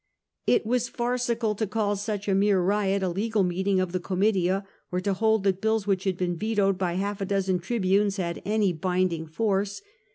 [0.47, 4.65] It was farcical to call such a mere riot a legal meeting of the Gomitia,
[4.91, 8.41] or to hold that bills which had been vetoed by half a dozen tribunes had
[8.43, 9.83] any binding force.